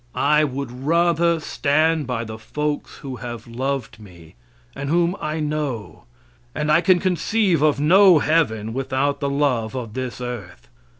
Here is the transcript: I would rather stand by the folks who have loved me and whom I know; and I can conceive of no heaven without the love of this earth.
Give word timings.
I 0.15 0.43
would 0.43 0.71
rather 0.83 1.39
stand 1.39 2.07
by 2.07 2.23
the 2.23 2.39
folks 2.39 2.97
who 3.05 3.17
have 3.17 3.45
loved 3.45 3.99
me 3.99 4.33
and 4.75 4.89
whom 4.89 5.15
I 5.21 5.39
know; 5.39 6.05
and 6.55 6.71
I 6.71 6.81
can 6.81 6.97
conceive 6.97 7.61
of 7.61 7.79
no 7.79 8.17
heaven 8.17 8.73
without 8.73 9.19
the 9.19 9.29
love 9.29 9.75
of 9.75 9.93
this 9.93 10.19
earth. 10.19 10.69